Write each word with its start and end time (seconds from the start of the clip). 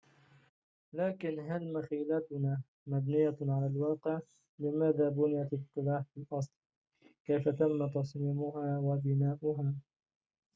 لكن 0.93 1.39
هل 1.51 1.73
مخيلتنا 1.73 2.61
مبنية 2.87 3.37
على 3.41 3.67
الواقع 3.67 4.19
لماذا 4.59 5.09
بُنِيَت 5.09 5.53
القلاع 5.53 6.03
في 6.13 6.17
الأصل 6.21 6.51
كيف 7.25 7.49
تم 7.49 7.87
تصميمها 7.87 8.79
وبناؤها 8.79 9.73